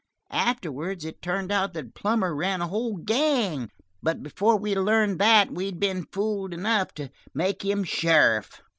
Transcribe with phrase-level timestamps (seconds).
[0.31, 3.69] Afterwards it turned out that Plummer ran a whole gang;
[4.01, 8.63] but before we learned that we'd been fools enough to make him sheriff.